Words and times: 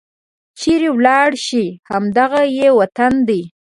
چيرې 0.59 0.89
ولاړې 0.93 1.37
شي؟ 1.47 1.65
همد 1.89 2.17
غه 2.31 2.43
یې 2.57 2.67
وطن 2.79 3.13
دی 3.27 3.41